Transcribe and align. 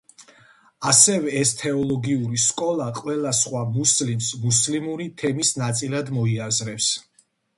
ასევე 0.91 1.33
ეს 1.41 1.51
თეოლოგიური 1.59 2.39
სკოლა 2.45 2.87
ყველა 3.01 3.33
სხვა 3.41 3.61
მუსლიმს 3.75 4.31
მუსლიმური 4.47 5.07
თემის 5.23 5.55
ნაწილად 5.63 6.13
მოიაზრებს. 6.19 6.91